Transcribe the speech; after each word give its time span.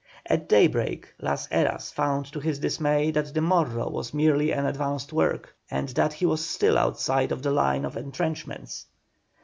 At 0.25 0.49
daybreak 0.49 1.13
Las 1.21 1.45
Heras 1.49 1.93
found 1.93 2.25
to 2.33 2.39
his 2.39 2.57
dismay 2.57 3.11
that 3.11 3.35
the 3.35 3.41
Morro 3.41 3.87
was 3.87 4.15
merely 4.15 4.51
an 4.51 4.65
advanced 4.65 5.13
work, 5.13 5.55
and 5.69 5.89
that 5.89 6.13
he 6.13 6.25
was 6.25 6.43
still 6.43 6.75
outside 6.75 7.31
of 7.31 7.43
the 7.43 7.51
line 7.51 7.85
of 7.85 7.95
entrenchments. 7.95 8.87